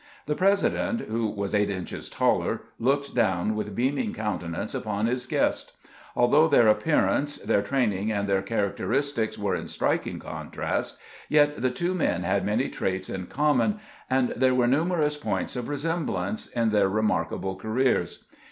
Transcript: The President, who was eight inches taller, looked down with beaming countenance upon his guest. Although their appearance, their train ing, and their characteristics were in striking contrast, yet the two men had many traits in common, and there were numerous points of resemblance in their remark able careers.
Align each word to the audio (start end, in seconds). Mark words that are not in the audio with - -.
The 0.25 0.33
President, 0.33 1.01
who 1.01 1.27
was 1.27 1.53
eight 1.53 1.69
inches 1.69 2.09
taller, 2.09 2.63
looked 2.79 3.13
down 3.13 3.53
with 3.55 3.75
beaming 3.75 4.15
countenance 4.15 4.73
upon 4.73 5.05
his 5.05 5.27
guest. 5.27 5.73
Although 6.15 6.47
their 6.47 6.67
appearance, 6.67 7.37
their 7.37 7.61
train 7.61 7.93
ing, 7.93 8.11
and 8.11 8.27
their 8.27 8.41
characteristics 8.41 9.37
were 9.37 9.53
in 9.53 9.67
striking 9.67 10.17
contrast, 10.17 10.97
yet 11.29 11.61
the 11.61 11.69
two 11.69 11.93
men 11.93 12.23
had 12.23 12.43
many 12.43 12.67
traits 12.67 13.11
in 13.11 13.27
common, 13.27 13.77
and 14.09 14.29
there 14.29 14.55
were 14.55 14.65
numerous 14.65 15.17
points 15.17 15.55
of 15.55 15.69
resemblance 15.69 16.47
in 16.47 16.71
their 16.71 16.89
remark 16.89 17.31
able 17.31 17.55
careers. 17.55 18.25